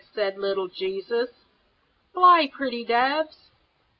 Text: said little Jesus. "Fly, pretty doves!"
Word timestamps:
said 0.15 0.35
little 0.35 0.67
Jesus. 0.67 1.29
"Fly, 2.11 2.49
pretty 2.51 2.83
doves!" 2.83 3.51